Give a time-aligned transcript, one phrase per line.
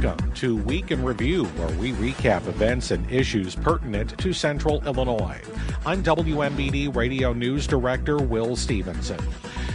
[0.00, 5.40] Welcome to Week in Review, where we recap events and issues pertinent to Central Illinois.
[5.84, 9.18] I'm WMBD Radio News Director Will Stevenson.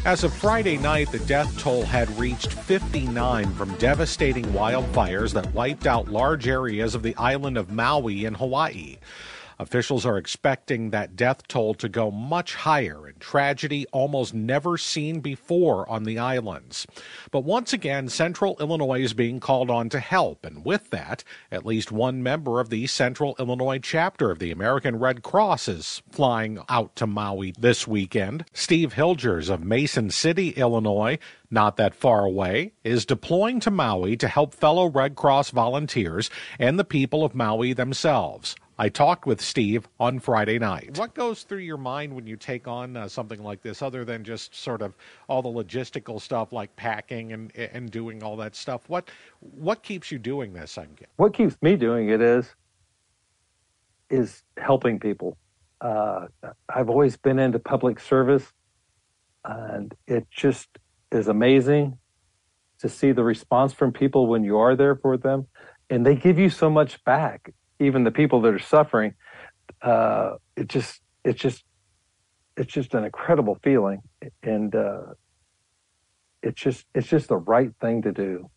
[0.06, 5.88] As of Friday night, the death toll had reached 59 from devastating wildfires that wiped
[5.88, 9.00] out large areas of the island of Maui in Hawaii.
[9.60, 15.20] Officials are expecting that death toll to go much higher in tragedy almost never seen
[15.20, 16.88] before on the islands.
[17.32, 21.66] But once again, Central Illinois is being called on to help, and with that, at
[21.66, 26.60] least one member of the Central Illinois chapter of the American Red Cross is flying
[26.70, 28.46] out to Maui this weekend.
[28.54, 31.20] Steve Hilgers of Mason City, Illinois,
[31.52, 36.80] not that far away, is deploying to Maui to help fellow Red Cross volunteers and
[36.80, 38.56] the people of Maui themselves.
[38.78, 40.98] I talked with Steve on Friday night.
[40.98, 44.24] What goes through your mind when you take on uh, something like this, other than
[44.24, 44.96] just sort of
[45.28, 48.90] all the logistical stuff like packing and and doing all that stuff?
[48.90, 50.78] What what keeps you doing this?
[50.78, 52.56] I'm what keeps me doing it is
[54.10, 55.38] is helping people.
[55.80, 56.28] Uh,
[56.70, 58.52] I've always been into public service,
[59.46, 60.70] and it just
[61.12, 61.98] is amazing
[62.80, 65.48] to see the response from people when you are there for them,
[65.90, 69.14] and they give you so much back even the people that are suffering,
[69.82, 71.64] uh, it just it's just
[72.58, 74.02] it's just an incredible feeling,
[74.44, 75.02] and uh,
[76.42, 78.50] it's just it's just the right thing to do.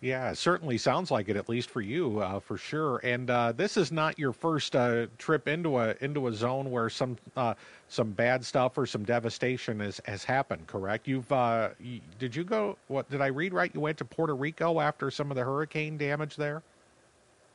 [0.00, 3.00] Yeah, certainly sounds like it, at least for you, uh, for sure.
[3.02, 6.88] And uh, this is not your first uh, trip into a into a zone where
[6.88, 7.54] some uh,
[7.88, 10.68] some bad stuff or some devastation has, has happened.
[10.68, 11.08] Correct?
[11.08, 11.70] You've uh,
[12.20, 12.76] did you go?
[12.86, 13.72] What did I read right?
[13.74, 16.62] You went to Puerto Rico after some of the hurricane damage there.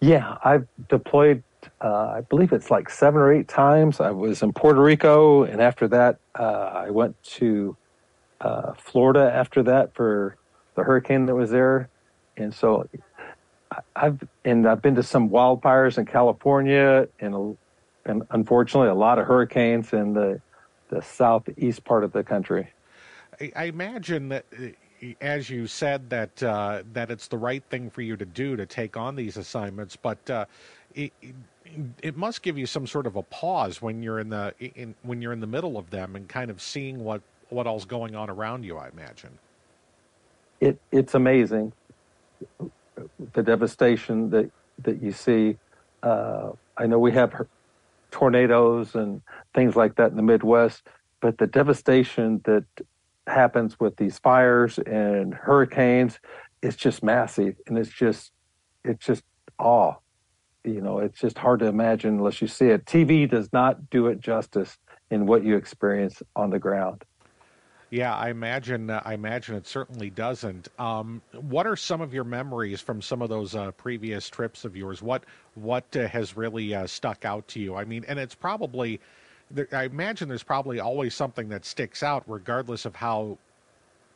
[0.04, 1.44] Yeah, I've deployed.
[1.80, 4.02] Uh, I believe it's like seven or eight times.
[4.02, 7.78] I was in Puerto Rico, and after that, uh, I went to
[8.42, 9.32] uh, Florida.
[9.34, 10.36] After that, for
[10.76, 11.88] the hurricane that was there,
[12.36, 12.90] and so
[13.96, 17.58] I've and I've been to some wildfires in California, and
[18.06, 20.42] and unfortunately, a lot of hurricanes in the
[20.90, 22.68] the southeast part of the country.
[23.56, 24.46] I imagine that
[25.22, 28.66] as you said that uh, that it's the right thing for you to do to
[28.66, 30.46] take on these assignments, but uh,
[30.96, 31.12] it,
[32.02, 35.22] it must give you some sort of a pause when you're in the in, when
[35.22, 38.30] you're in the middle of them and kind of seeing what what all's going on
[38.30, 38.78] around you.
[38.78, 39.38] I imagine
[40.62, 41.74] it it's amazing
[43.34, 44.50] the devastation that
[44.80, 45.58] that you see.
[46.02, 47.34] Uh, I know we have
[48.12, 49.22] tornadoes and
[49.54, 50.84] things like that in the Midwest,
[51.22, 52.66] but the devastation that
[53.28, 56.20] happens with these fires and hurricanes
[56.62, 58.32] it's just massive and it's just
[58.84, 59.24] it's just
[59.60, 59.94] awe
[60.64, 64.08] you know it's just hard to imagine unless you see it tv does not do
[64.08, 64.78] it justice
[65.10, 67.04] in what you experience on the ground
[67.94, 68.90] yeah, I imagine.
[68.90, 70.68] Uh, I imagine it certainly doesn't.
[70.80, 74.76] Um, what are some of your memories from some of those uh, previous trips of
[74.76, 75.04] yours?
[75.04, 77.76] What what uh, has really uh, stuck out to you?
[77.76, 79.00] I mean, and it's probably
[79.72, 83.38] I imagine there's probably always something that sticks out, regardless of how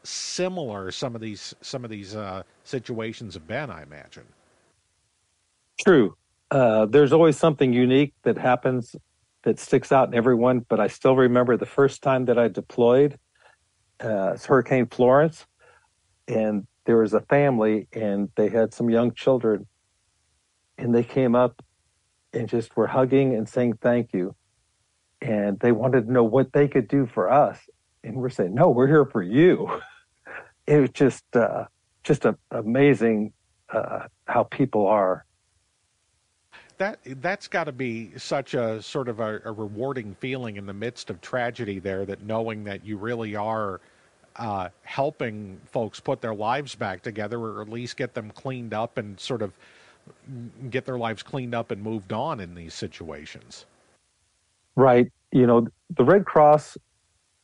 [0.04, 3.70] similar some of these some of these uh, situations have been.
[3.70, 4.26] I imagine.
[5.80, 6.16] True.
[6.50, 8.96] Uh, there's always something unique that happens
[9.44, 10.66] that sticks out in everyone.
[10.68, 13.18] But I still remember the first time that I deployed.
[14.04, 15.46] Uh, it's Hurricane Florence,
[16.28, 19.68] and there was a family, and they had some young children,
[20.78, 21.62] and they came up
[22.34, 24.36] and just were hugging and saying thank you
[25.22, 27.60] and they wanted to know what they could do for us.
[28.04, 29.82] And we're saying, no, we're here for you.
[30.70, 31.64] It was just, uh,
[32.04, 33.32] just a, amazing
[33.70, 35.24] uh, how people are.
[36.78, 40.74] That that's got to be such a sort of a, a, rewarding feeling in the
[40.74, 41.80] midst of tragedy.
[41.80, 43.80] There, that knowing that you really are
[44.36, 48.98] uh, helping folks put their lives back together, or at least get them cleaned up
[48.98, 49.54] and sort of
[50.70, 53.66] get their lives cleaned up and moved on in these situations.
[54.78, 55.08] Right.
[55.32, 55.68] You know,
[55.98, 56.78] the Red Cross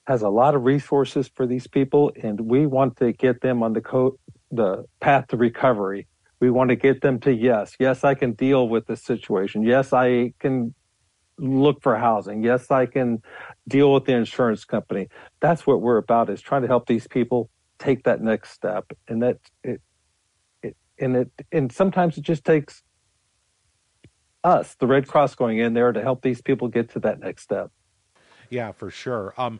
[0.05, 3.73] has a lot of resources for these people, and we want to get them on
[3.73, 4.19] the co-
[4.51, 6.07] the path to recovery.
[6.39, 9.63] We want to get them to yes, yes, I can deal with this situation.
[9.63, 10.75] Yes, I can
[11.39, 12.43] look for housing.
[12.43, 13.23] Yes, I can
[13.67, 15.07] deal with the insurance company.
[15.39, 17.49] That's what we're about is trying to help these people
[17.79, 18.85] take that next step.
[19.07, 19.81] And that it,
[20.61, 22.83] it and it and sometimes it just takes
[24.43, 27.43] us, the Red Cross, going in there to help these people get to that next
[27.43, 27.71] step.
[28.49, 29.33] Yeah, for sure.
[29.35, 29.59] Um,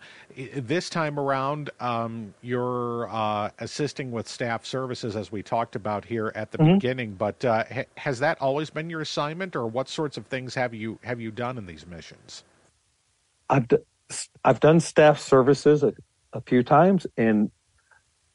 [0.56, 6.32] this time around, um, you're uh, assisting with staff services, as we talked about here
[6.36, 6.74] at the mm-hmm.
[6.76, 7.14] beginning.
[7.16, 10.76] But uh, ha- has that always been your assignment, or what sorts of things have
[10.76, 12.44] you have you done in these missions?
[13.50, 13.78] I've d-
[14.46, 15.94] I've done staff services a,
[16.34, 17.50] a few times, and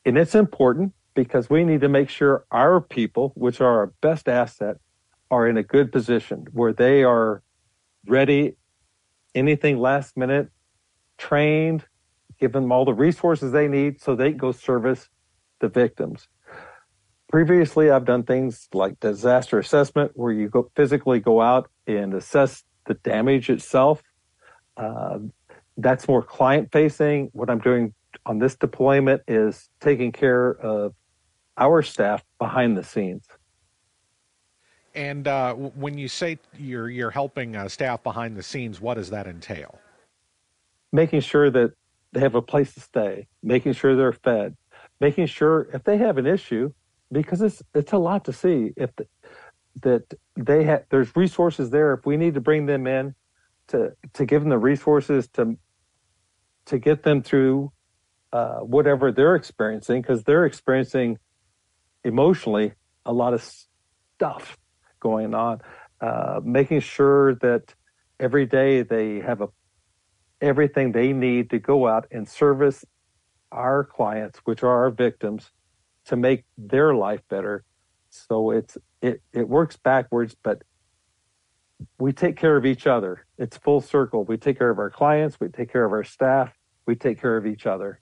[0.05, 4.29] and it's important because we need to make sure our people, which are our best
[4.29, 4.79] asset,
[5.31, 7.43] are in a good position where they are
[8.07, 8.57] ready,
[9.35, 10.49] anything last minute,
[11.19, 11.85] trained,
[12.41, 15.09] give them all the resources they need so they can go service
[15.61, 16.29] the victims.
[17.31, 22.65] Previously, I've done things like disaster assessment where you go physically go out and assess
[22.87, 24.03] the damage itself.
[24.77, 25.19] Uh,
[25.77, 27.29] that's more client facing.
[27.33, 27.93] What I'm doing
[28.25, 30.95] on this deployment is taking care of
[31.59, 33.27] our staff behind the scenes.
[34.99, 39.11] And uh, when you say you're you're helping uh, staff behind the scenes, what does
[39.11, 39.79] that entail?
[40.93, 41.71] Making sure that
[42.13, 44.57] they have a place to stay, making sure they're fed,
[44.99, 46.73] making sure if they have an issue,
[47.13, 49.07] because it's it's a lot to see if the,
[49.83, 50.03] that
[50.35, 53.15] they have there's resources there if we need to bring them in
[53.69, 55.57] to to give them the resources to
[56.65, 57.71] to get them through
[58.33, 61.19] uh, whatever they're experiencing because they're experiencing
[62.03, 62.73] emotionally
[63.07, 63.49] a lot of
[64.17, 64.59] stuff
[65.01, 65.61] going on
[66.01, 67.75] uh, making sure that
[68.21, 69.49] every day they have a
[70.41, 72.85] everything they need to go out and service
[73.51, 75.51] our clients which are our victims
[76.09, 77.65] to make their life better.
[78.11, 80.63] So it's it it works backwards, but
[81.99, 83.27] we take care of each other.
[83.37, 84.25] It's full circle.
[84.25, 86.53] We take care of our clients, we take care of our staff,
[86.87, 88.01] we take care of each other.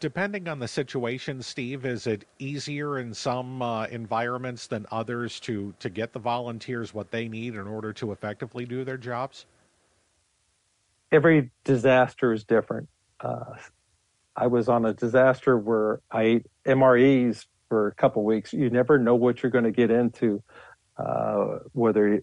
[0.00, 5.74] Depending on the situation, Steve, is it easier in some uh, environments than others to
[5.78, 9.44] to get the volunteers what they need in order to effectively do their jobs?
[11.12, 12.88] Every disaster is different.
[13.20, 13.56] Uh,
[14.34, 18.54] I was on a disaster where I ate MREs for a couple weeks.
[18.54, 20.42] You never know what you're going to get into,
[20.96, 22.22] uh, whether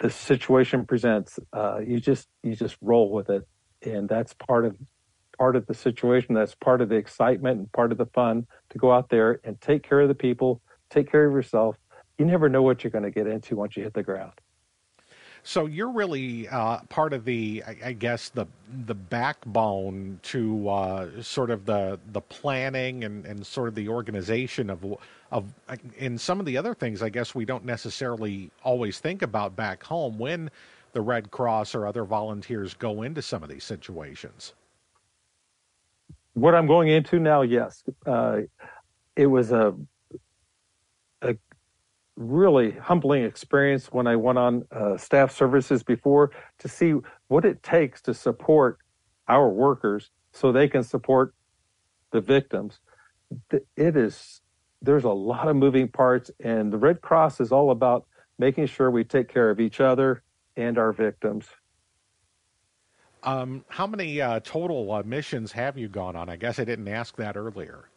[0.00, 1.38] the situation presents.
[1.50, 3.48] Uh, you just you just roll with it,
[3.80, 4.76] and that's part of
[5.38, 6.34] part of the situation.
[6.34, 9.60] That's part of the excitement and part of the fun to go out there and
[9.60, 10.60] take care of the people,
[10.90, 11.76] take care of yourself.
[12.18, 14.32] You never know what you're going to get into once you hit the ground.
[15.46, 18.46] So you're really uh, part of the, I, guess, the
[18.86, 24.70] the backbone to uh, sort of the the planning and, and sort of the organization
[24.70, 24.82] of
[25.30, 25.52] of
[25.98, 27.02] in some of the other things.
[27.02, 30.50] I guess we don't necessarily always think about back home when
[30.94, 34.54] the Red Cross or other volunteers go into some of these situations.
[36.34, 38.40] What I'm going into now, yes, uh,
[39.16, 39.74] it was a
[41.22, 41.36] a
[42.16, 46.94] really humbling experience when I went on uh, staff services before to see
[47.28, 48.78] what it takes to support
[49.26, 51.34] our workers so they can support
[52.10, 52.78] the victims.
[53.50, 54.42] It is,
[54.82, 58.06] there's a lot of moving parts, and the Red Cross is all about
[58.38, 60.22] making sure we take care of each other
[60.56, 61.46] and our victims.
[63.24, 66.28] Um, how many uh, total uh, missions have you gone on?
[66.28, 67.88] I guess I didn't ask that earlier.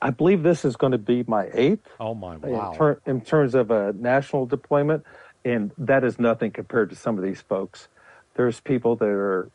[0.00, 1.88] I believe this is going to be my eighth.
[1.98, 2.70] Oh my wow!
[2.70, 5.04] In, ter- in, terms of a national deployment,
[5.44, 7.88] and that is nothing compared to some of these folks.
[8.34, 9.50] There's people that are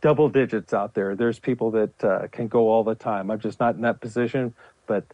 [0.00, 1.14] double digits out there.
[1.14, 3.30] There's people that uh, can go all the time.
[3.30, 4.54] I'm just not in that position,
[4.86, 5.04] but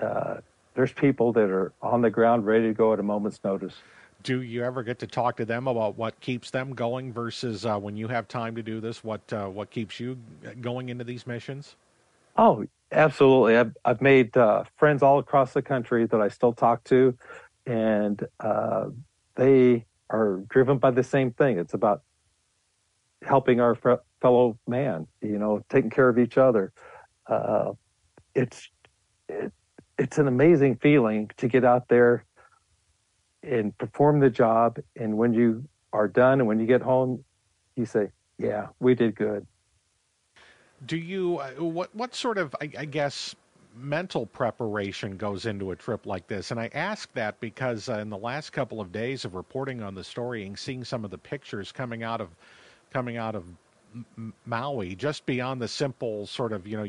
[0.00, 0.36] uh,
[0.74, 3.74] there's people that are on the ground ready to go at a moment's notice.
[4.22, 7.78] Do you ever get to talk to them about what keeps them going versus uh,
[7.78, 9.04] when you have time to do this?
[9.04, 10.18] What uh, what keeps you
[10.60, 11.76] going into these missions?
[12.36, 13.56] Oh Absolutely.
[13.56, 17.16] I've, I've made uh, friends all across the country that I still talk to,
[17.66, 18.86] and uh,
[19.34, 21.58] they are driven by the same thing.
[21.58, 22.02] It's about
[23.22, 23.76] helping our
[24.22, 26.72] fellow man, you know, taking care of each other.
[27.26, 27.72] Uh,
[28.34, 28.70] it's
[29.28, 29.52] it,
[29.98, 32.24] it's an amazing feeling to get out there
[33.42, 34.78] and perform the job.
[34.96, 37.24] And when you are done and when you get home,
[37.76, 39.46] you say, "Yeah, we did good."
[40.86, 43.34] do you uh, what what sort of I, I, guess
[43.76, 48.10] mental preparation goes into a trip like this and i ask that because uh, in
[48.10, 51.18] the last couple of days of reporting on the story and seeing some of the
[51.18, 52.28] pictures coming out of
[52.92, 53.44] coming out of
[54.46, 56.86] maui just beyond the simple sort of you know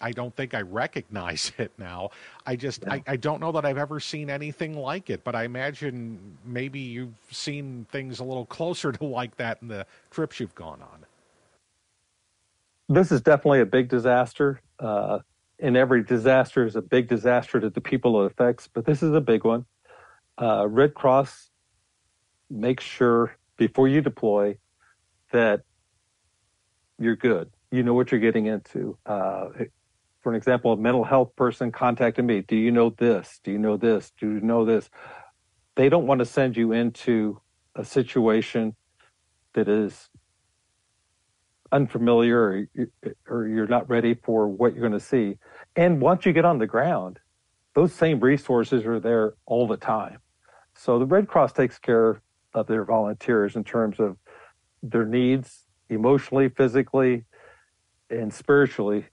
[0.00, 2.10] I don't think I recognize it now.
[2.46, 5.44] I just I, I don't know that I've ever seen anything like it, but I
[5.44, 10.54] imagine maybe you've seen things a little closer to like that in the trips you've
[10.54, 11.04] gone on
[12.88, 14.60] this is definitely a big disaster.
[14.78, 15.20] Uh,
[15.60, 19.12] and every disaster is a big disaster to the people it affects, but this is
[19.12, 19.64] a big one.
[20.40, 21.50] Uh, Red Cross
[22.50, 24.58] makes sure before you deploy
[25.30, 25.62] that
[26.98, 27.50] you're good.
[27.74, 28.96] You know what you're getting into.
[29.04, 29.48] Uh,
[30.22, 32.42] for an example, a mental health person contacted me.
[32.42, 33.40] Do you know this?
[33.42, 34.12] Do you know this?
[34.16, 34.88] Do you know this?
[35.74, 37.40] They don't want to send you into
[37.74, 38.76] a situation
[39.54, 40.08] that is
[41.72, 42.68] unfamiliar or,
[43.28, 45.36] or you're not ready for what you're going to see.
[45.74, 47.18] And once you get on the ground,
[47.74, 50.18] those same resources are there all the time.
[50.76, 52.22] So the Red Cross takes care
[52.54, 54.16] of their volunteers in terms of
[54.80, 57.24] their needs emotionally, physically,
[58.10, 59.06] and spiritually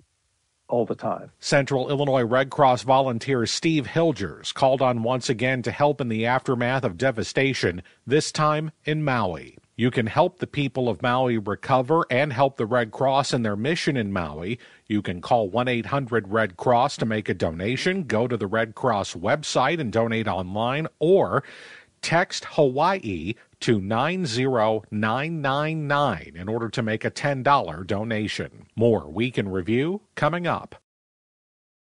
[0.67, 1.31] all the time.
[1.39, 6.25] Central Illinois Red Cross volunteer Steve Hilgers called on once again to help in the
[6.25, 9.57] aftermath of devastation, this time in Maui.
[9.75, 13.55] You can help the people of Maui recover and help the Red Cross in their
[13.55, 14.59] mission in Maui.
[14.87, 18.75] You can call 1 800 Red Cross to make a donation, go to the Red
[18.75, 21.43] Cross website and donate online, or
[22.01, 28.67] text Hawaii to 90999 in order to make a $10 donation.
[28.75, 30.75] More Week in Review coming up.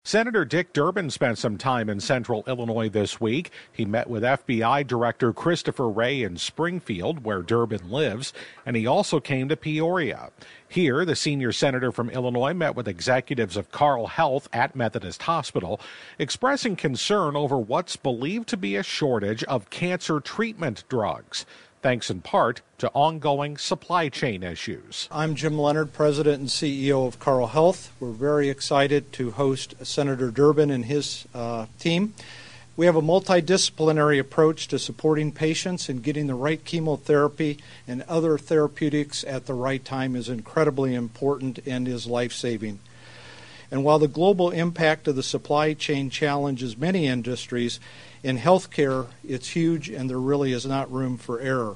[0.05, 3.51] Senator Dick Durbin spent some time in central Illinois this week.
[3.71, 8.33] He met with FBI Director Christopher Wray in Springfield, where Durbin lives,
[8.65, 10.31] and he also came to Peoria.
[10.67, 15.79] Here, the senior senator from Illinois met with executives of Carle Health at Methodist Hospital,
[16.19, 21.45] expressing concern over what's believed to be a shortage of cancer treatment drugs
[21.83, 25.09] thanks in part to ongoing supply chain issues.
[25.11, 27.91] I'm Jim Leonard, President and CEO of Carle Health.
[27.99, 32.13] We're very excited to host Senator Durbin and his uh, team.
[32.77, 38.37] We have a multidisciplinary approach to supporting patients and getting the right chemotherapy and other
[38.37, 42.79] therapeutics at the right time is incredibly important and is life saving.
[43.69, 47.81] And while the global impact of the supply chain challenges many industries,
[48.23, 51.75] in healthcare, it's huge and there really is not room for error.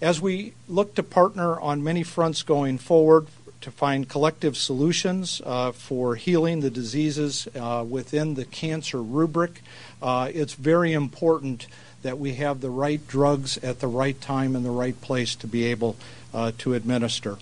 [0.00, 3.26] As we look to partner on many fronts going forward
[3.60, 9.62] to find collective solutions uh, for healing the diseases uh, within the cancer rubric,
[10.02, 11.66] uh, it's very important
[12.02, 15.46] that we have the right drugs at the right time and the right place to
[15.46, 15.96] be able
[16.34, 17.38] uh, to administer.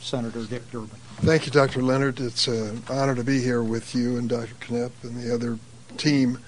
[0.00, 0.98] Senator Dick Durbin.
[1.20, 1.82] Thank you, Dr.
[1.82, 2.20] Leonard.
[2.20, 4.54] It's an honor to be here with you and Dr.
[4.60, 5.58] Knepp and the other
[5.96, 6.38] team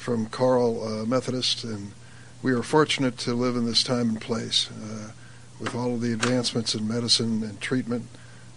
[0.00, 1.92] from Carle uh, Methodist, and
[2.40, 5.10] we are fortunate to live in this time and place uh,
[5.60, 8.06] with all of the advancements in medicine and treatment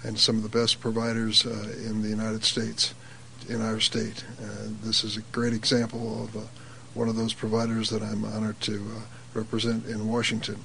[0.04, 2.94] and some of the best providers uh, in the United States,
[3.50, 4.24] in our state.
[4.84, 6.40] this is a great example of uh,
[6.94, 9.02] one of those providers that I'm honored to uh,
[9.34, 10.64] represent in Washington.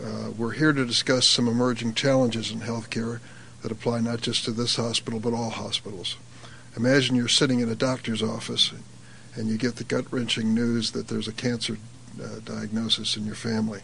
[0.00, 3.18] Uh, we're here to discuss some emerging challenges in healthcare
[3.62, 6.16] that apply not just to this hospital but all hospitals.
[6.76, 8.72] Imagine you're sitting in a doctor's office
[9.38, 11.78] and you get the gut wrenching news that there's a cancer
[12.20, 13.80] uh, diagnosis in your family.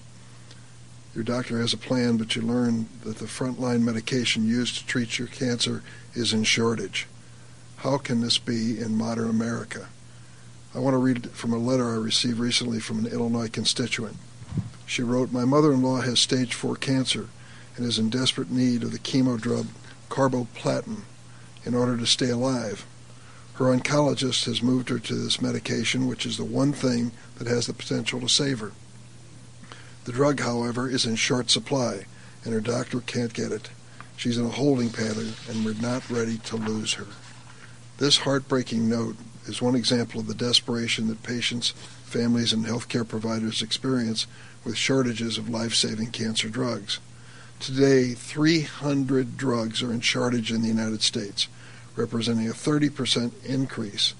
[1.14, 5.16] Your doctor has a plan, but you learn that the frontline medication used to treat
[5.16, 7.06] your cancer is in shortage.
[7.76, 9.86] How can this be in modern America?
[10.74, 14.16] I want to read from a letter I received recently from an Illinois constituent.
[14.86, 17.28] She wrote, My mother in law has stage 4 cancer
[17.76, 19.66] and is in desperate need of the chemo drug
[20.10, 21.02] carboplatin
[21.64, 22.84] in order to stay alive.
[23.54, 27.66] Her oncologist has moved her to this medication, which is the one thing that has
[27.66, 28.72] the potential to save her.
[30.04, 32.06] The drug, however, is in short supply,
[32.44, 33.70] and her doctor can't get it.
[34.16, 37.06] She's in a holding pattern, and we're not ready to lose her.
[37.98, 41.70] This heartbreaking note is one example of the desperation that patients,
[42.04, 44.26] families, and healthcare providers experience
[44.64, 46.98] with shortages of life saving cancer drugs.
[47.60, 51.46] Today, 300 drugs are in shortage in the United States,
[51.96, 54.14] representing a 30% increase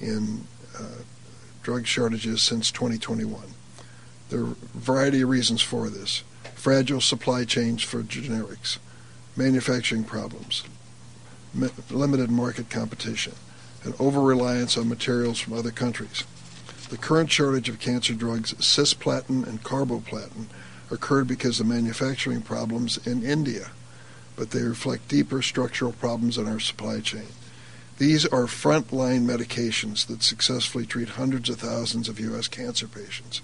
[0.00, 0.46] in
[0.78, 1.02] uh,
[1.62, 3.42] drug shortages since 2021.
[4.30, 6.24] There are a variety of reasons for this
[6.54, 8.78] fragile supply chains for generics,
[9.36, 10.64] manufacturing problems,
[11.90, 13.34] limited market competition,
[13.84, 16.24] and over reliance on materials from other countries.
[16.88, 20.46] The current shortage of cancer drugs, cisplatin and carboplatin,
[20.90, 23.70] occurred because of manufacturing problems in India,
[24.36, 27.28] but they reflect deeper structural problems in our supply chain.
[27.98, 32.48] These are frontline medications that successfully treat hundreds of thousands of U.S.
[32.48, 33.42] cancer patients.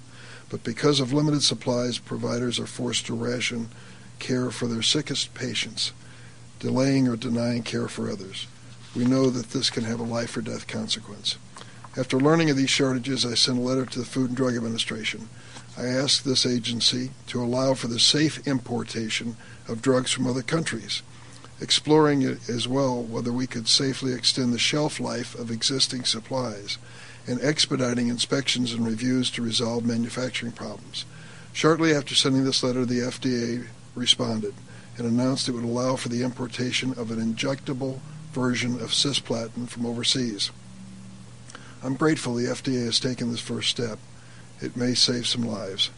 [0.51, 3.69] But because of limited supplies, providers are forced to ration
[4.19, 5.93] care for their sickest patients,
[6.59, 8.47] delaying or denying care for others.
[8.97, 11.37] We know that this can have a life or death consequence.
[11.97, 15.29] After learning of these shortages, I sent a letter to the Food and Drug Administration
[15.79, 19.37] I asked this agency to allow for the safe importation
[19.69, 21.03] of drugs from other countries,
[21.61, 26.79] exploring as well whether we could safely extend the shelf life of existing supplies,
[27.29, 31.05] and expediting inspections and reviews to resolve manufacturing problems.
[31.53, 34.55] Shortly after sending this letter, the FDA responded
[34.97, 38.01] and announced it would allow for the importation of an injectable
[38.33, 40.51] version of cisplatin from overseas.
[41.85, 44.01] I'm grateful the FDA has taken this first step
[44.61, 45.91] it may save some lives.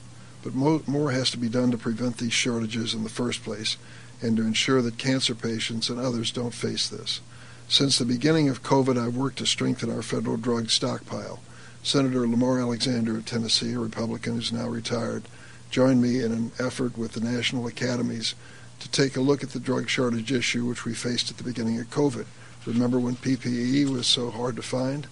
[0.42, 3.76] But mo- more has to be done to prevent these shortages in the first place,
[4.22, 7.20] and to ensure that cancer patients and others don't face this.
[7.68, 11.40] Since the beginning of COVID, I've worked to strengthen our federal drug stockpile.
[11.82, 15.22] Senator Lamar Alexander of Tennessee, a Republican who's now retired,
[15.70, 18.34] joined me in an effort with the national academies
[18.80, 21.78] to take a look at the drug shortage issue which we faced at the beginning
[21.78, 22.26] of COVID.
[22.66, 25.06] Remember when PPE was so hard to find?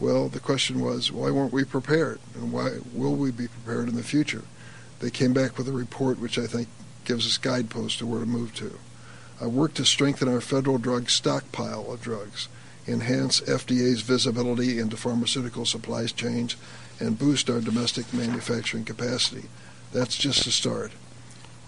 [0.00, 2.20] Well, the question was, why weren't we prepared?
[2.34, 4.44] And why will we be prepared in the future?
[5.00, 6.68] They came back with a report which I think
[7.04, 8.78] gives us guideposts to where to move to.
[9.40, 12.48] I worked to strengthen our federal drug stockpile of drugs,
[12.88, 16.56] enhance FDA's visibility into pharmaceutical supplies chains,
[16.98, 19.48] and boost our domestic manufacturing capacity.
[19.92, 20.92] That's just a start.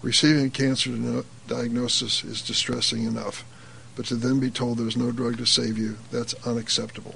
[0.01, 3.45] Receiving a cancer diagnosis is distressing enough,
[3.95, 7.15] but to then be told there's no drug to save you, that's unacceptable.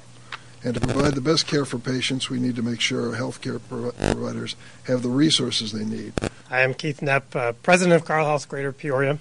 [0.64, 4.56] And to provide the best care for patients, we need to make sure healthcare providers
[4.86, 6.14] have the resources they need.
[6.50, 9.20] I am Keith Knepp, uh, president of Carle Health Greater Peoria.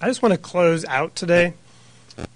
[0.00, 1.54] I just want to close out today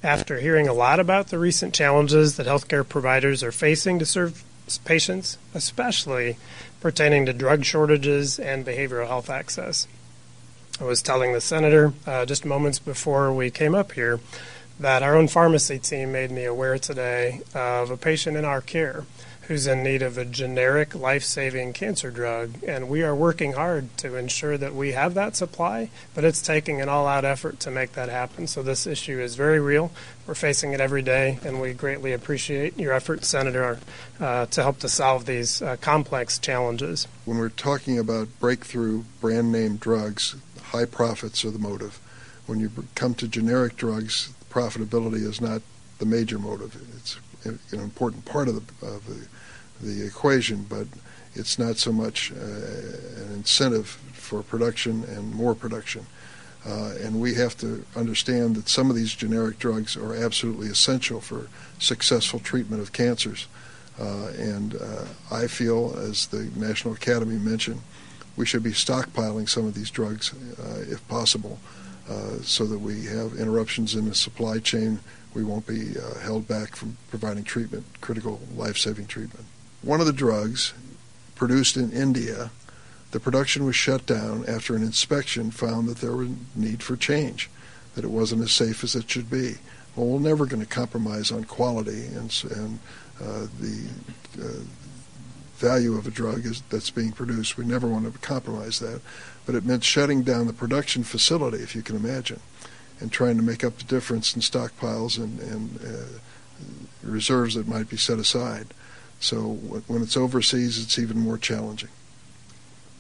[0.02, 4.42] after hearing a lot about the recent challenges that healthcare providers are facing to serve
[4.85, 6.37] patients, especially
[6.80, 9.87] pertaining to drug shortages and behavioral health access.
[10.80, 14.20] I was telling the senator uh, just moments before we came up here
[14.80, 19.04] that our own pharmacy team made me aware today of a patient in our care
[19.42, 22.54] who's in need of a generic life saving cancer drug.
[22.64, 26.80] And we are working hard to ensure that we have that supply, but it's taking
[26.80, 28.46] an all out effort to make that happen.
[28.46, 29.90] So this issue is very real.
[30.25, 33.80] We're facing it every day, and we greatly appreciate your efforts, Senator,
[34.20, 37.08] uh, to help to solve these uh, complex challenges.
[37.25, 41.99] When we're talking about breakthrough brand name drugs, high profits are the motive.
[42.46, 45.62] When you come to generic drugs, profitability is not
[45.99, 46.76] the major motive.
[46.97, 49.26] It's an important part of the, of the,
[49.87, 50.87] the equation, but
[51.35, 56.07] it's not so much uh, an incentive for production and more production.
[56.66, 61.21] Uh, and we have to understand that some of these generic drugs are absolutely essential
[61.21, 63.46] for successful treatment of cancers.
[63.98, 67.81] Uh, and uh, I feel, as the National Academy mentioned,
[68.37, 71.59] we should be stockpiling some of these drugs uh, if possible
[72.42, 75.01] so that we have interruptions in the supply chain.
[75.35, 79.46] We won't be uh, held back from providing treatment, critical life saving treatment.
[79.83, 80.75] One of the drugs
[81.37, 82.51] produced in India,
[83.12, 87.49] the production was shut down after an inspection found that there was need for change,
[87.94, 89.55] that it wasn't as safe as it should be.
[89.96, 92.79] Well, we're never going to compromise on quality and, and
[93.20, 93.88] uh, the
[94.40, 94.64] uh,
[95.57, 97.57] value of a drug is, that's being produced.
[97.57, 99.01] We never want to compromise that.
[99.50, 102.38] But it meant shutting down the production facility, if you can imagine,
[103.00, 106.20] and trying to make up the difference in stockpiles and, and uh,
[107.02, 108.68] reserves that might be set aside.
[109.18, 109.54] So
[109.88, 111.88] when it's overseas, it's even more challenging.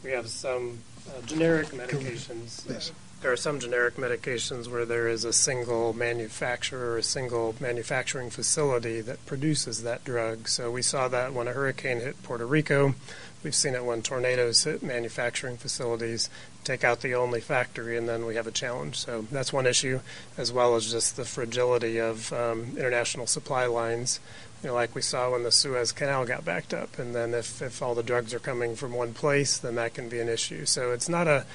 [0.02, 2.68] We have some uh, generic medications.
[2.68, 7.54] Yes there are some generic medications where there is a single manufacturer or a single
[7.60, 10.48] manufacturing facility that produces that drug.
[10.48, 12.94] So we saw that when a hurricane hit Puerto Rico.
[13.42, 16.28] We've seen it when tornadoes hit manufacturing facilities,
[16.62, 18.96] take out the only factory, and then we have a challenge.
[18.96, 20.00] So that's one issue,
[20.36, 24.20] as well as just the fragility of um, international supply lines.
[24.62, 27.62] You know, like we saw when the Suez Canal got backed up, and then if,
[27.62, 30.66] if all the drugs are coming from one place, then that can be an issue.
[30.66, 31.46] So it's not a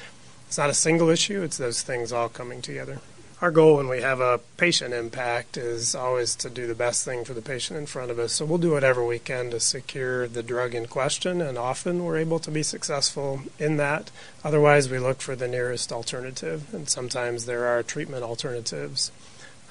[0.48, 3.00] it's not a single issue, it's those things all coming together.
[3.42, 7.26] Our goal when we have a patient impact is always to do the best thing
[7.26, 8.32] for the patient in front of us.
[8.32, 12.18] So we'll do whatever we can to secure the drug in question, and often we're
[12.18, 14.10] able to be successful in that.
[14.46, 19.12] Otherwise, we look for the nearest alternative, and sometimes there are treatment alternatives.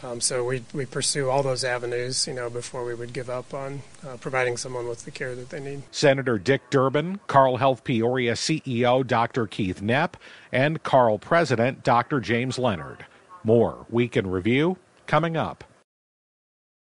[0.02, 3.54] Um, so we, we pursue all those avenues, you know, before we would give up
[3.54, 5.84] on uh, providing someone with the care that they need.
[5.90, 9.46] Senator Dick Durbin, Carle Health Peoria CEO Dr.
[9.46, 10.14] Keith Knepp,
[10.52, 12.20] and Carle President Dr.
[12.20, 13.06] James Leonard.
[13.44, 15.64] More Week in Review coming up.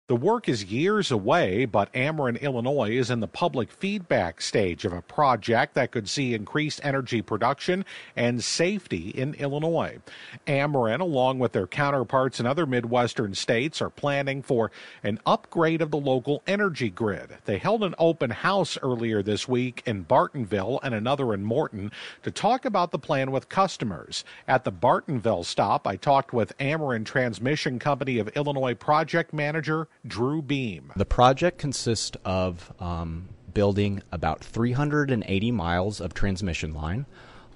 [0.09, 4.93] The work is years away, but Ameren, Illinois is in the public feedback stage of
[4.93, 9.99] a project that could see increased energy production and safety in Illinois.
[10.47, 14.71] Ameren, along with their counterparts in other Midwestern states, are planning for
[15.03, 17.39] an upgrade of the local energy grid.
[17.45, 21.91] They held an open house earlier this week in Bartonville and another in Morton
[22.23, 24.23] to talk about the plan with customers.
[24.47, 30.43] At the Bartonville stop, I talked with Ameren Transmission Company of Illinois project manager Drew
[30.43, 30.93] Beam.
[30.97, 37.07] The project consists of um, building about 380 miles of transmission line.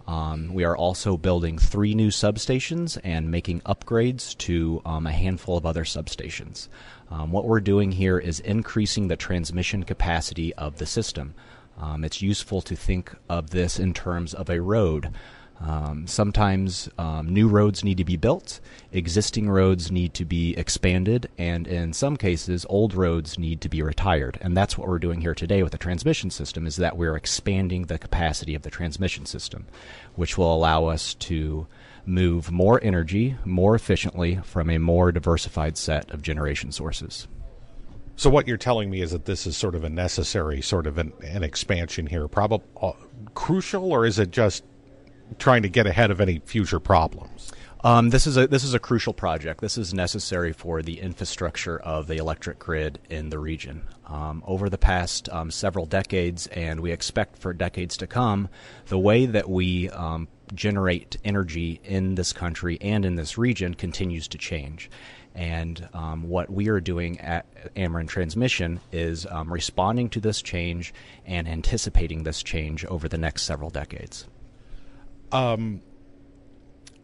[0.06, 5.56] Um, we are also building three new substations and making upgrades to um, a handful
[5.56, 6.68] of other substations.
[7.10, 11.34] Um, what we're doing here is increasing the transmission capacity of the system.
[11.78, 15.12] Um, it's useful to think of this in terms of a road.
[15.60, 18.60] Um, sometimes um, new roads need to be built,
[18.92, 23.82] existing roads need to be expanded, and in some cases, old roads need to be
[23.82, 24.38] retired.
[24.40, 27.84] And that's what we're doing here today with the transmission system: is that we're expanding
[27.84, 29.66] the capacity of the transmission system,
[30.14, 31.66] which will allow us to
[32.06, 37.28] move more energy more efficiently from a more diversified set of generation sources.
[38.16, 40.98] So what you're telling me is that this is sort of a necessary sort of
[40.98, 42.92] an, an expansion here, probably uh,
[43.34, 44.64] crucial, or is it just
[45.38, 47.52] trying to get ahead of any future problems?
[47.82, 49.62] Um, this is a this is a crucial project.
[49.62, 53.82] This is necessary for the infrastructure of the electric grid in the region.
[54.06, 58.48] Um, over the past um, several decades, and we expect for decades to come,
[58.88, 64.28] the way that we um, generate energy in this country and in this region continues
[64.28, 64.90] to change.
[65.34, 70.92] And um, what we are doing at Ameren Transmission is um, responding to this change
[71.24, 74.26] and anticipating this change over the next several decades.
[75.32, 75.82] Um,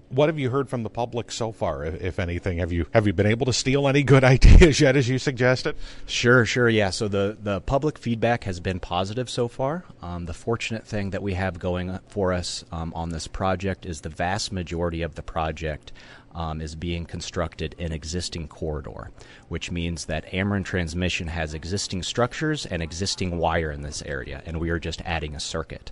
[0.09, 2.59] what have you heard from the public so far, if anything?
[2.59, 5.77] Have you have you been able to steal any good ideas yet, as you suggested?
[6.07, 6.91] Sure, sure, yeah.
[6.91, 9.85] So the the public feedback has been positive so far.
[10.03, 14.03] Um, the fortunate thing that we have going for us um, on this project is
[14.03, 15.93] the vast majority of the project
[16.35, 19.11] um, is being constructed in existing corridor,
[19.49, 24.61] which means that Ameren Transmission has existing structures and existing wire in this area, and
[24.61, 25.91] we are just adding a circuit.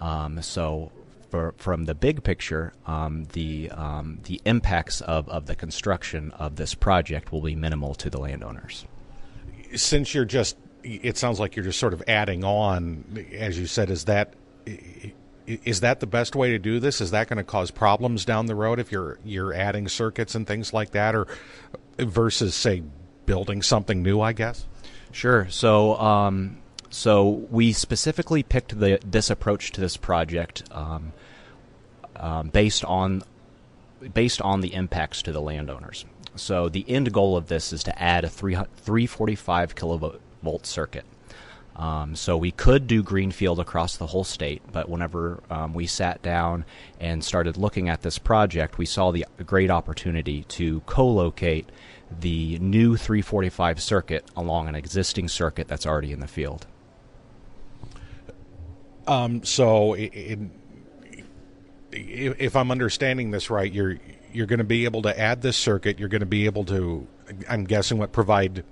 [0.00, 0.92] Um, so
[1.30, 6.56] for, from the big picture, um, the um, the impacts of, of the construction of
[6.56, 8.84] this project will be minimal to the landowners.
[9.74, 13.90] Since you're just, it sounds like you're just sort of adding on, as you said.
[13.90, 14.34] Is that
[15.46, 17.00] is that the best way to do this?
[17.00, 20.46] Is that going to cause problems down the road if you're you're adding circuits and
[20.46, 21.26] things like that, or
[21.98, 22.82] versus say
[23.26, 24.20] building something new?
[24.20, 24.66] I guess.
[25.12, 25.48] Sure.
[25.50, 26.58] So um,
[26.90, 31.12] so we specifically picked the, this approach to this project um,
[32.16, 33.22] um, based on
[34.14, 36.04] based on the impacts to the landowners.
[36.34, 41.04] So the end goal of this is to add a 3, 345 kilovolt circuit.
[41.76, 46.22] Um, so we could do greenfield across the whole state, but whenever um, we sat
[46.22, 46.64] down
[46.98, 51.68] and started looking at this project, we saw the great opportunity to co-locate
[52.20, 56.66] the new 345 circuit along an existing circuit that's already in the field.
[59.06, 59.96] Um, so,
[61.92, 63.98] if I'm understanding this right, you're
[64.32, 65.98] you're going to be able to add this circuit.
[65.98, 67.06] You're going to be able to,
[67.48, 68.64] I'm guessing, what provide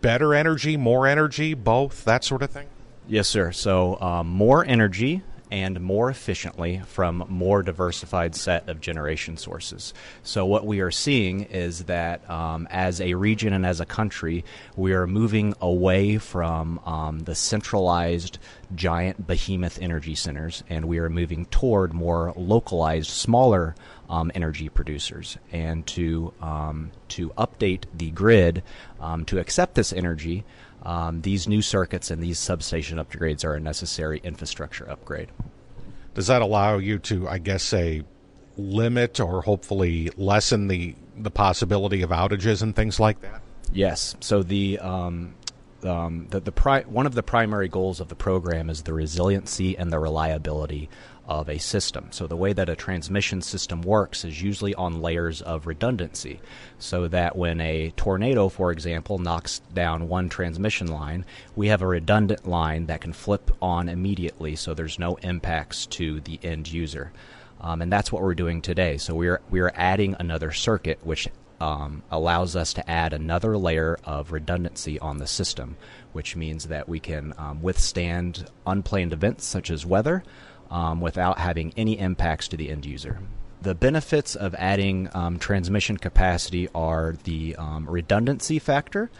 [0.00, 2.68] better energy, more energy, both that sort of thing.
[3.06, 3.52] Yes, sir.
[3.52, 5.22] So um, more energy
[5.54, 9.94] and more efficiently from more diversified set of generation sources.
[10.24, 14.44] So what we are seeing is that um, as a region and as a country,
[14.74, 18.38] we are moving away from um, the centralized
[18.74, 23.76] giant behemoth energy centers, and we are moving toward more localized, smaller
[24.10, 25.38] um, energy producers.
[25.52, 28.64] And to um, to update the grid
[28.98, 30.42] um, to accept this energy,
[30.84, 35.30] um, these new circuits and these substation upgrades are a necessary infrastructure upgrade.
[36.14, 38.04] Does that allow you to, I guess, say,
[38.56, 43.40] limit or hopefully lessen the the possibility of outages and things like that?
[43.72, 44.14] Yes.
[44.20, 45.34] So the um,
[45.84, 49.76] um, the, the pri- one of the primary goals of the program is the resiliency
[49.76, 50.88] and the reliability
[51.26, 52.08] of a system.
[52.10, 56.40] So the way that a transmission system works is usually on layers of redundancy,
[56.78, 61.24] so that when a tornado, for example, knocks down one transmission line,
[61.56, 66.20] we have a redundant line that can flip on immediately, so there's no impacts to
[66.20, 67.12] the end user.
[67.60, 68.98] Um, and that's what we're doing today.
[68.98, 71.28] So we're we're adding another circuit, which
[71.60, 75.76] um, allows us to add another layer of redundancy on the system,
[76.12, 80.22] which means that we can um, withstand unplanned events such as weather,
[80.74, 83.20] um, without having any impacts to the end user.
[83.62, 89.10] The benefits of adding um, transmission capacity are the um, redundancy factor.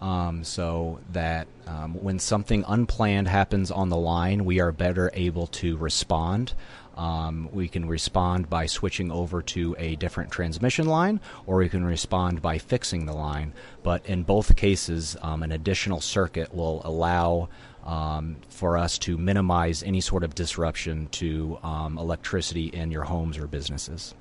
[0.00, 5.46] Um, so that um, when something unplanned happens on the line, we are better able
[5.62, 6.54] to respond.
[6.96, 11.84] Um, we can respond by switching over to a different transmission line, or we can
[11.84, 13.52] respond by fixing the line.
[13.84, 17.48] But in both cases, um, an additional circuit will allow
[17.84, 23.38] um, for us to minimize any sort of disruption to um, electricity in your homes
[23.38, 24.14] or businesses.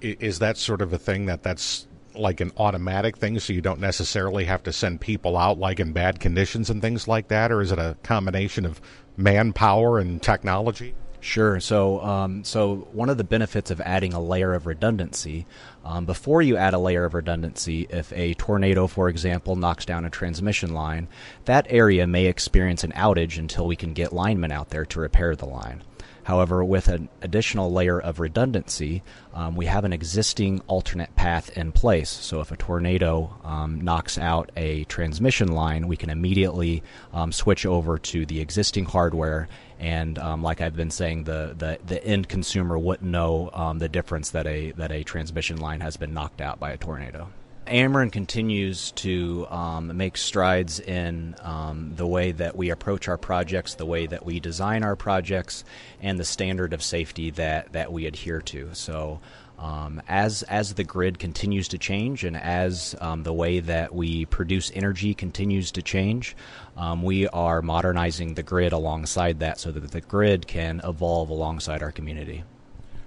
[0.00, 3.80] Is that sort of a thing that that's like an automatic thing, so you don't
[3.80, 7.60] necessarily have to send people out like in bad conditions and things like that, or
[7.60, 8.80] is it a combination of
[9.16, 10.94] manpower and technology?
[11.22, 11.60] Sure.
[11.60, 15.46] So, um, so one of the benefits of adding a layer of redundancy,
[15.84, 20.06] um, before you add a layer of redundancy, if a tornado, for example, knocks down
[20.06, 21.08] a transmission line,
[21.44, 25.36] that area may experience an outage until we can get linemen out there to repair
[25.36, 25.82] the line.
[26.22, 29.02] However, with an additional layer of redundancy,
[29.34, 32.10] um, we have an existing alternate path in place.
[32.10, 37.66] So if a tornado um, knocks out a transmission line, we can immediately um, switch
[37.66, 39.48] over to the existing hardware.
[39.80, 43.88] And um, like I've been saying, the, the, the end consumer wouldn't know um, the
[43.88, 47.30] difference that a that a transmission line has been knocked out by a tornado.
[47.66, 53.74] Ameren continues to um, make strides in um, the way that we approach our projects,
[53.74, 55.64] the way that we design our projects,
[56.02, 58.70] and the standard of safety that, that we adhere to.
[58.72, 59.20] So,
[59.60, 64.24] um, as as the grid continues to change, and as um, the way that we
[64.24, 66.34] produce energy continues to change,
[66.78, 71.82] um, we are modernizing the grid alongside that, so that the grid can evolve alongside
[71.82, 72.42] our community.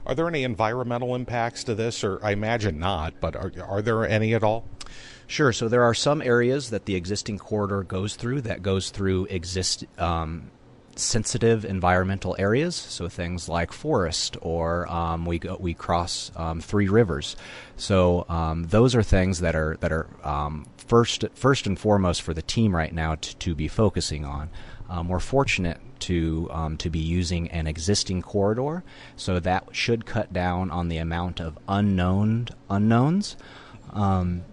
[0.06, 4.06] Are there any environmental impacts to this, or I imagine not, but are, are there
[4.08, 4.66] any at all?
[5.26, 5.54] Sure.
[5.54, 9.86] So there are some areas that the existing corridor goes through that goes through exist
[9.98, 10.52] um,
[10.96, 12.76] sensitive environmental areas.
[12.76, 17.36] So things like forest, or um, we go, we cross um, three rivers.
[17.78, 22.34] So um, those are things that are that are um, first first and foremost for
[22.34, 24.50] the team right now to, to be focusing on.
[24.90, 28.84] Um, we're fortunate to um, to be using an existing corridor,
[29.16, 33.38] so that should cut down on the amount of unknown unknowns.
[33.92, 34.44] Um,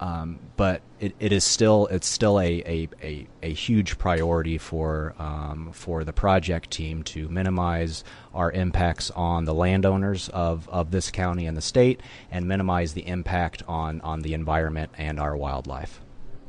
[0.00, 5.14] um, but it, it is still it's still a, a, a, a huge priority for
[5.18, 8.02] um, for the project team to minimize
[8.34, 13.06] our impacts on the landowners of, of this county and the state, and minimize the
[13.06, 16.00] impact on, on the environment and our wildlife.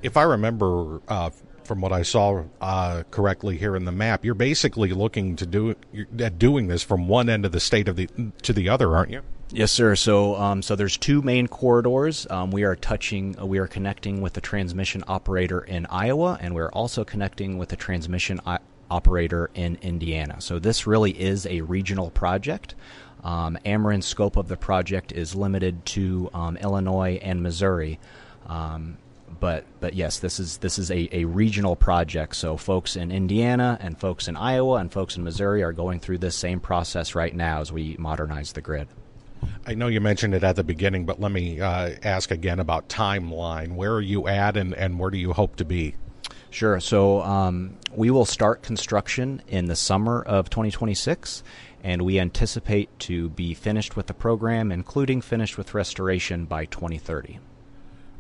[0.02, 1.32] If I remember uh,
[1.64, 5.76] from what I saw uh, correctly here in the map, you're basically looking to do
[6.20, 8.08] at doing this from one end of the state of the
[8.44, 9.22] to the other, aren't you?
[9.54, 9.98] Yes, sir.
[9.98, 12.26] So, um, so there's two main corridors.
[12.30, 16.56] Um, we are touching, uh, we are connecting with the transmission operator in Iowa, and
[16.56, 18.60] we're also connecting with the transmission I-
[18.90, 20.40] operator in Indiana.
[20.40, 22.76] So this really is a regional project.
[23.26, 28.00] Um, Ameren's scope of the project is limited to um, Illinois and Missouri.
[28.48, 28.98] Um,
[29.42, 32.36] but but yes, this is this is a, a regional project.
[32.38, 36.20] So folks in Indiana and folks in Iowa and folks in Missouri are going through
[36.20, 38.88] this same process right now as we modernize the grid.
[39.66, 42.90] I know you mentioned it at the beginning, but let me uh, ask again about
[42.90, 43.76] timeline.
[43.76, 45.96] Where are you at, and, and where do you hope to be?
[46.50, 46.80] Sure.
[46.80, 51.44] So um, we will start construction in the summer of 2026,
[51.84, 57.40] and we anticipate to be finished with the program, including finished with restoration by 2030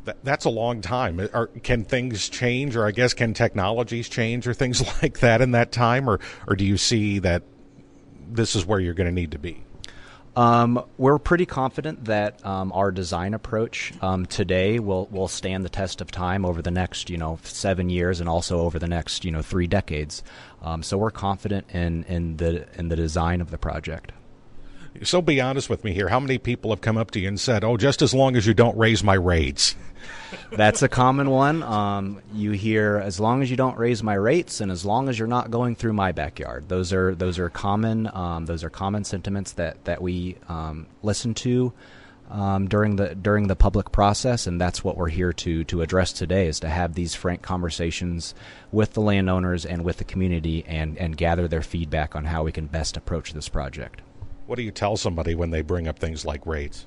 [0.05, 1.19] that, that's a long time.
[1.33, 5.51] Are, can things change, or I guess can technologies change, or things like that in
[5.51, 7.43] that time, or or do you see that
[8.29, 9.63] this is where you're going to need to be?
[10.35, 15.69] Um, we're pretty confident that um, our design approach um, today will will stand the
[15.69, 19.25] test of time over the next you know seven years and also over the next
[19.25, 20.23] you know three decades.
[20.61, 24.13] Um, so we're confident in in the in the design of the project.
[25.03, 26.09] So be honest with me here.
[26.09, 28.45] How many people have come up to you and said, "Oh, just as long as
[28.45, 29.75] you don't raise my rates"?
[30.51, 31.63] That's a common one.
[31.63, 35.17] Um, you hear, "As long as you don't raise my rates, and as long as
[35.17, 38.09] you're not going through my backyard." Those are those are common.
[38.13, 41.73] Um, those are common sentiments that that we um, listen to.
[42.29, 46.13] Um, during the during the public process, and that's what we're here to to address
[46.13, 48.35] today: is to have these frank conversations
[48.71, 52.51] with the landowners and with the community, and and gather their feedback on how we
[52.51, 54.01] can best approach this project.
[54.51, 56.85] What do you tell somebody when they bring up things like rates?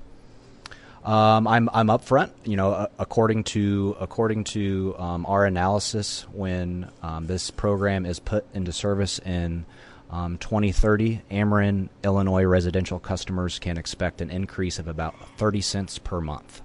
[1.02, 2.32] Um, I'm I'm upfront.
[2.44, 8.44] You know, according to according to um, our analysis, when um, this program is put
[8.52, 9.64] into service in
[10.10, 16.20] um, 2030, Ameren, Illinois residential customers can expect an increase of about 30 cents per
[16.20, 16.60] month.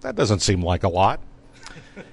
[0.00, 1.20] That doesn't seem like a lot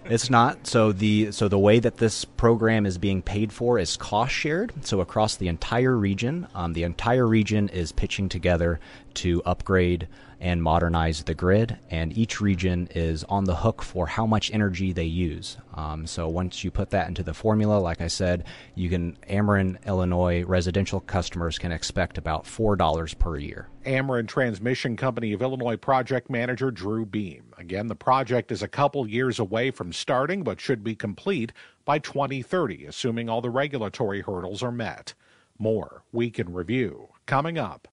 [0.06, 0.68] it's not.
[0.68, 4.74] So the so the way that this program is being paid for is cost shared.
[4.86, 8.80] So across the entire region, um, the entire region is pitching together
[9.16, 10.08] to upgrade
[10.40, 14.94] and modernize the grid, and each region is on the hook for how much energy
[14.94, 15.58] they use.
[15.74, 18.44] Um, so once you put that into the formula, like I said,
[18.76, 23.68] you can Ameren, Illinois residential customers can expect about four dollars per year.
[23.86, 27.44] Ameren Transmission Company of Illinois project manager Drew Beam.
[27.58, 31.54] Again, the project is a couple years away from starting, but should be complete
[31.86, 35.14] by 2030, assuming all the regulatory hurdles are met.
[35.58, 37.88] More Week in Review coming up.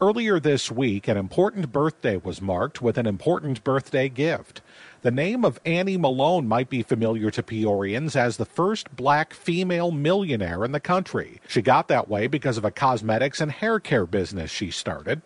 [0.00, 4.60] Earlier this week, an important birthday was marked with an important birthday gift.
[5.02, 9.92] The name of Annie Malone might be familiar to Peorians as the first black female
[9.92, 11.40] millionaire in the country.
[11.46, 15.22] She got that way because of a cosmetics and hair care business she started.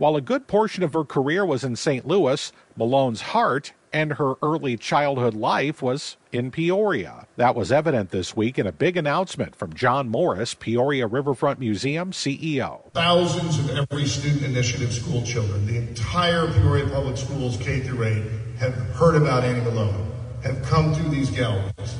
[0.00, 2.06] While a good portion of her career was in St.
[2.06, 7.26] Louis, Malone's heart and her early childhood life was in Peoria.
[7.36, 12.12] That was evident this week in a big announcement from John Morris, Peoria Riverfront Museum
[12.12, 12.90] CEO.
[12.94, 18.22] Thousands of Every Student Initiative school children, the entire Peoria Public Schools K through 8,
[18.58, 20.10] have heard about Annie Malone,
[20.42, 21.96] have come through these galleries.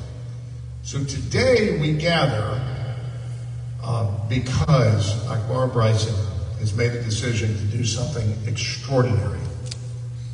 [0.81, 2.59] So today we gather
[3.83, 6.15] uh, because Akbar Bryson
[6.61, 9.39] has made a decision to do something extraordinary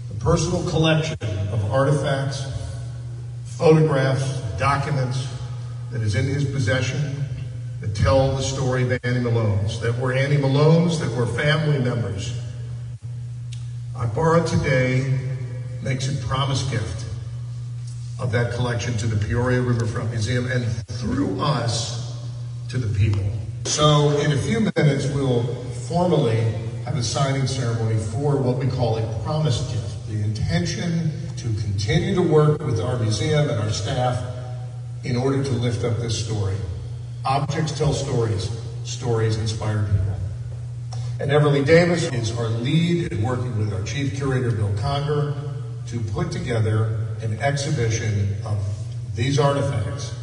[0.09, 1.17] The personal collection
[1.53, 2.45] of artifacts,
[3.45, 5.25] photographs, documents
[5.91, 7.25] that is in his possession
[7.79, 12.37] that tell the story of Annie Malone's, that were Annie Malone's, that were family members.
[13.95, 15.17] Akbar today
[15.81, 17.05] makes a promise gift
[18.19, 22.17] of that collection to the Peoria Riverfront Museum and through us
[22.67, 23.23] to the people.
[23.63, 25.43] So in a few minutes, we'll
[25.87, 26.39] formally
[26.83, 32.13] have a signing ceremony for what we call a promise gift the intention to continue
[32.13, 34.21] to work with our museum and our staff
[35.05, 36.55] in order to lift up this story.
[37.23, 38.49] Objects tell stories,
[38.83, 40.17] stories inspire people.
[41.19, 45.35] And Everly Davis is our lead in working with our chief curator, Bill Conger,
[45.87, 48.57] to put together an exhibition of
[49.15, 50.13] these artifacts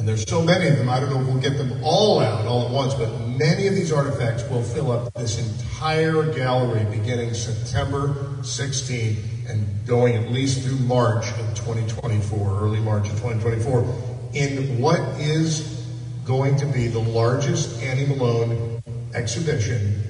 [0.00, 2.46] and there's so many of them, I don't know if we'll get them all out
[2.46, 7.34] all at once, but many of these artifacts will fill up this entire gallery beginning
[7.34, 13.80] September 16th and going at least through March of 2024, early March of 2024,
[14.32, 15.84] in what is
[16.24, 18.82] going to be the largest Annie Malone
[19.12, 20.09] exhibition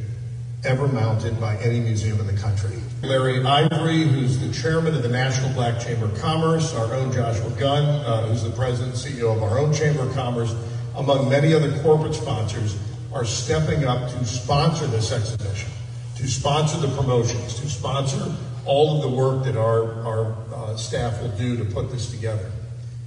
[0.64, 2.76] ever mounted by any museum in the country.
[3.02, 7.50] Larry Ivory, who's the chairman of the National Black Chamber of Commerce, our own Joshua
[7.58, 10.54] Gunn, uh, who's the president and CEO of our own Chamber of Commerce,
[10.96, 12.78] among many other corporate sponsors,
[13.12, 15.70] are stepping up to sponsor this exhibition,
[16.16, 18.34] to sponsor the promotions, to sponsor
[18.66, 22.50] all of the work that our, our uh, staff will do to put this together.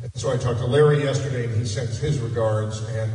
[0.01, 3.11] And so I talked to Larry yesterday, and he sends his regards and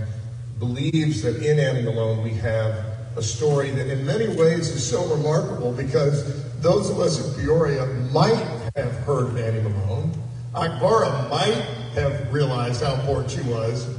[0.58, 2.87] believes that in Annie Malone we have
[3.18, 7.84] a story that in many ways is so remarkable because those of us in Peoria
[8.12, 8.36] might
[8.76, 10.12] have heard Annie Malone.
[10.54, 13.92] Akbara might have realized how important she was,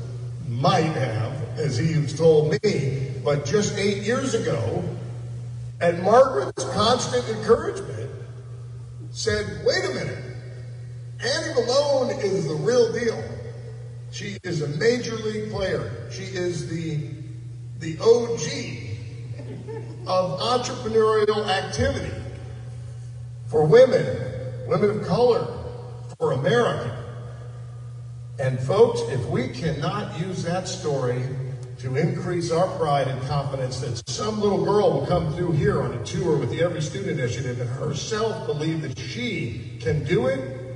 [0.47, 4.83] might have, as he has told me, but just eight years ago,
[5.81, 8.09] and Margaret's constant encouragement
[9.11, 10.23] said, wait a minute,
[11.19, 13.21] Annie Malone is the real deal.
[14.11, 16.09] She is a major league player.
[16.09, 17.01] She is the,
[17.79, 18.88] the OG
[20.09, 22.11] of entrepreneurial activity
[23.47, 24.17] for women,
[24.67, 25.47] women of color,
[26.17, 26.95] for America.
[28.39, 31.23] And folks, if we cannot use that story
[31.77, 35.93] to increase our pride and confidence that some little girl will come through here on
[35.93, 40.75] a tour with the Every Student Initiative and herself believe that she can do it,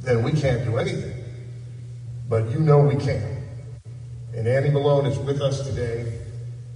[0.00, 1.24] then we can't do anything.
[2.28, 3.44] But you know we can.
[4.34, 6.20] And Annie Malone is with us today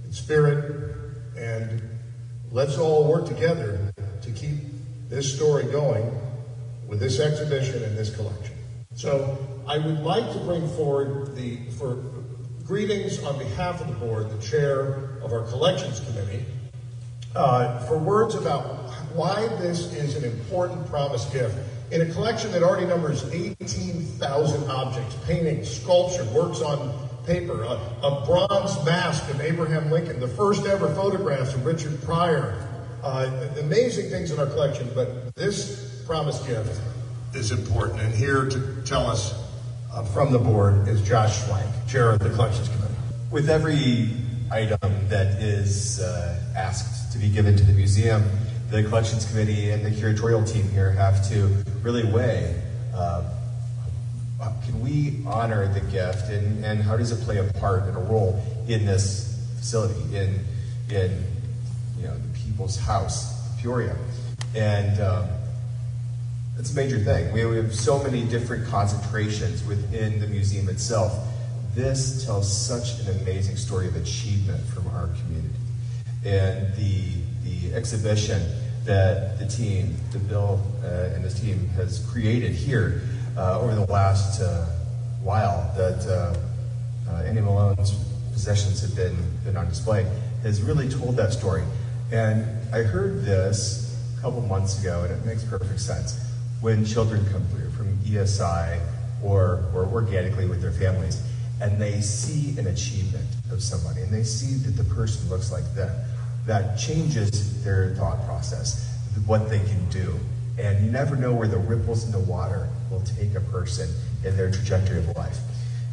[0.05, 0.94] in spirit,
[1.37, 1.81] and
[2.51, 4.57] let's all work together to keep
[5.09, 6.11] this story going
[6.87, 8.55] with this exhibition and this collection.
[8.95, 12.03] So I would like to bring forward the, for
[12.65, 16.45] greetings on behalf of the board, the chair of our collections committee,
[17.35, 18.63] uh, for words about
[19.13, 21.57] why this is an important promise gift
[21.91, 28.25] in a collection that already numbers 18,000 objects, paintings, sculpture, works on paper, a, a,
[28.25, 32.55] bronze mask of Abraham Lincoln, the first ever photographs of Richard Pryor.
[33.03, 36.79] Uh, amazing things in our collection, but this promised gift
[37.33, 38.01] is important.
[38.01, 39.33] And here to tell us
[39.93, 42.93] uh, from the board is Josh Schwank, chair of the collections committee.
[43.31, 44.09] With every
[44.51, 48.23] item that is uh, asked to be given to the museum,
[48.69, 52.61] the collections committee and the curatorial team here have to really weigh
[54.45, 57.97] uh, can we honor the gift and, and how does it play a part and
[57.97, 60.39] a role in this facility, in,
[60.89, 61.23] in
[61.97, 63.95] you know, the people's house, Peoria?
[64.55, 65.27] And um,
[66.59, 67.33] it's a major thing.
[67.33, 71.13] We, have so many different concentrations within the museum itself.
[71.73, 75.55] This tells such an amazing story of achievement from our community.
[76.23, 77.13] And the,
[77.43, 78.41] the exhibition
[78.85, 83.01] that the team, the Bill uh, and his team has created here
[83.37, 84.65] uh, over the last uh,
[85.21, 87.91] while that uh, uh, Annie Malone's
[88.31, 90.05] possessions have been, been on display
[90.43, 91.63] has really told that story.
[92.11, 96.19] And I heard this a couple months ago, and it makes perfect sense.
[96.61, 98.79] When children come through from ESI
[99.23, 101.21] or, or organically with their families,
[101.61, 105.63] and they see an achievement of somebody, and they see that the person looks like
[105.73, 105.89] them,
[106.45, 108.87] that changes their thought process,
[109.25, 110.13] what they can do.
[110.59, 113.89] And you never know where the ripples in the water will take a person
[114.23, 115.39] in their trajectory of life.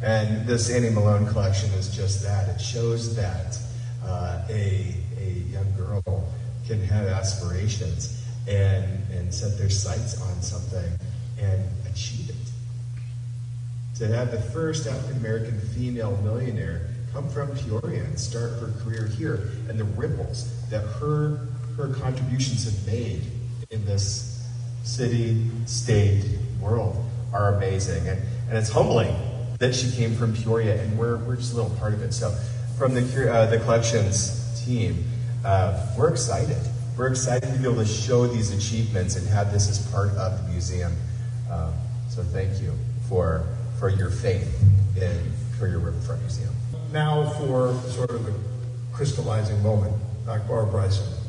[0.01, 2.49] And this Annie Malone collection is just that.
[2.49, 3.57] It shows that
[4.03, 6.03] uh, a, a young girl
[6.65, 10.97] can have aspirations and, and set their sights on something
[11.39, 12.35] and achieve it.
[13.99, 19.05] To have the first African American female millionaire come from Peoria and start her career
[19.05, 21.47] here, and the ripples that her
[21.77, 23.21] her contributions have made
[23.71, 24.32] in this
[24.83, 26.23] city, state,
[26.63, 27.03] world
[27.33, 28.07] are amazing.
[28.07, 29.15] And, and it's humbling
[29.59, 32.13] that she came from Peoria, and we're, we're just a little part of it.
[32.13, 32.35] So,
[32.77, 35.05] from the, uh, the collections team,
[35.45, 36.57] uh, we're excited.
[36.97, 40.43] We're excited to be able to show these achievements and have this as part of
[40.43, 40.93] the museum.
[41.51, 41.73] Um,
[42.09, 42.73] so, thank you
[43.07, 43.45] for,
[43.79, 44.61] for your faith
[44.95, 46.53] in Peoria Riverfront Museum.
[46.91, 48.33] Now, for sort of a
[48.91, 49.95] crystallizing moment,
[50.27, 51.22] Akbar Bryson.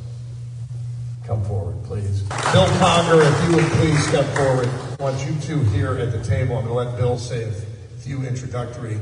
[1.27, 2.21] Come forward, please.
[2.53, 4.69] Bill Conger, if you would please step forward.
[4.69, 6.59] I want you two here at the table.
[6.59, 7.53] I'm going to let Bill say a
[7.99, 9.01] few introductory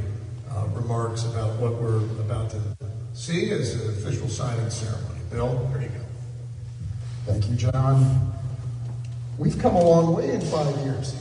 [0.48, 2.60] uh, remarks about what we're about to
[3.12, 5.18] see as an official signing ceremony.
[5.32, 5.94] Bill, there you go.
[7.26, 8.32] Thank you, John.
[9.36, 11.16] We've come a long way in five years.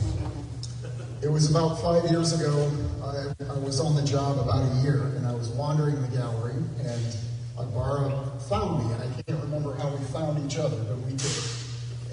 [1.24, 2.72] It was about five years ago.
[3.04, 6.54] I, I was on the job about a year, and I was wandering the gallery,
[6.54, 7.18] and
[7.58, 11.32] Akbara found me, and I can't remember how we found each other, but we did.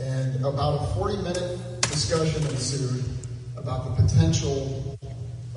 [0.00, 3.02] And about a 40-minute discussion ensued
[3.56, 4.96] about the potential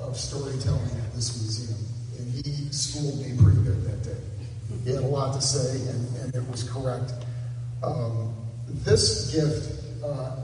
[0.00, 1.78] of storytelling at this museum.
[2.18, 4.20] And he schooled me pretty good that day.
[4.82, 7.12] He had a lot to say, and, and it was correct.
[7.84, 8.34] Um,
[8.66, 10.34] this gift uh,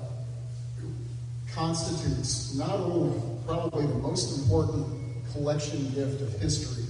[1.52, 4.86] constitutes not only probably the most important
[5.32, 6.84] collection gift of history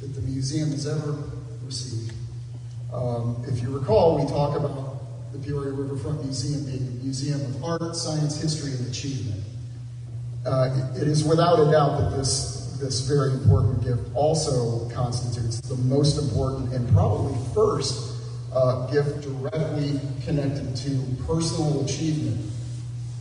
[0.00, 1.18] that the museum has ever
[1.64, 2.12] received.
[2.92, 7.64] Um, if you recall, we talk about the Peoria Riverfront Museum being a museum of
[7.64, 9.44] art, science, history, and achievement.
[10.46, 15.76] Uh, it, is without a doubt that this, this very important gift also constitutes the
[15.76, 18.14] most important and probably first
[18.54, 22.50] uh, gift directly connected to personal achievement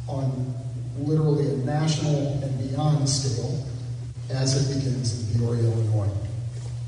[0.07, 0.55] on
[0.99, 3.65] literally a national and beyond scale
[4.30, 6.09] as it begins in Peoria, Illinois.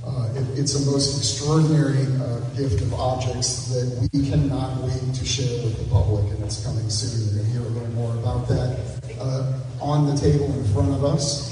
[0.06, 5.26] Uh, it, it's a most extraordinary uh, gift of objects that we cannot wait to
[5.26, 7.36] share with the public, and it's coming soon.
[7.36, 9.18] You're going to hear a little more about that.
[9.20, 11.50] Uh, on the table in front of us,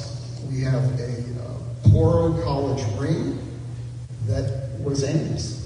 [0.50, 3.40] we have a uh, Poro College ring
[4.28, 5.58] that was Annie's.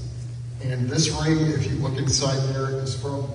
[0.63, 3.27] And this ring, if you look inside there, is from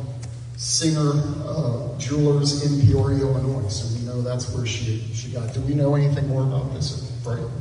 [0.56, 1.12] Singer
[1.44, 3.68] uh, Jewelers in Peoria, Illinois.
[3.68, 5.52] So we know that's where she, she got.
[5.52, 7.12] Do we know anything more about this,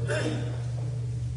[0.07, 0.33] Right.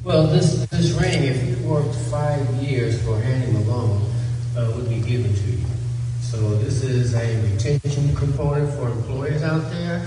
[0.05, 4.09] Well, this, this ring, if you worked five years for Annie Malone,
[4.57, 5.64] uh, would be given to you.
[6.20, 10.07] So this is a retention component for employees out there.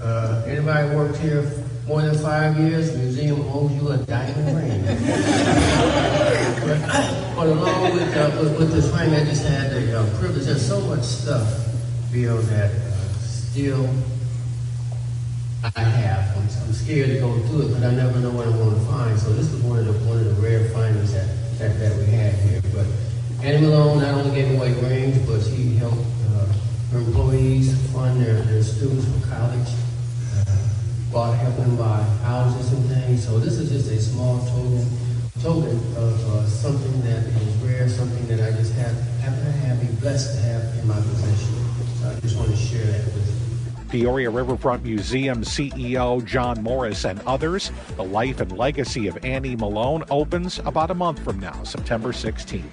[0.00, 1.50] Uh, anybody worked here
[1.86, 4.84] more than five years, the museum owes you a diamond ring.
[7.36, 10.46] but, along with, uh, with, with, this ring, I just had the uh, privilege.
[10.46, 11.46] There's so much stuff,
[12.12, 13.90] Bill, that uh, still
[15.64, 16.36] I have.
[16.36, 18.84] I'm, I'm, scared to go through it, but I never know what I'm going to
[18.86, 19.18] find.
[19.18, 21.26] So this was one of the one of the rare findings that,
[21.58, 22.60] that, that we had here.
[22.74, 22.86] But
[23.42, 26.04] Annie Malone not only gave away rings, but she helped
[26.36, 26.46] uh,
[26.92, 29.68] her employees fund their, their students for college
[31.14, 33.24] bought, helping them buy houses and things.
[33.24, 34.84] So this is just a small token,
[35.40, 38.92] token of uh, something that is rare, something that I just have,
[39.22, 41.54] happen to have, be blessed to have in my possession.
[42.00, 43.33] So I just want to share that with you.
[43.94, 47.70] Peoria Riverfront Museum CEO John Morris and others.
[47.94, 52.64] The life and legacy of Annie Malone opens about a month from now, September 16th.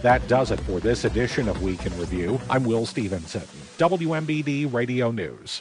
[0.00, 2.40] That does it for this edition of Week in Review.
[2.48, 3.42] I'm Will Stevenson,
[3.76, 5.60] WMBD Radio News.